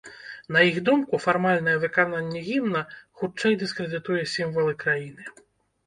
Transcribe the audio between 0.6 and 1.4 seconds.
іх думку,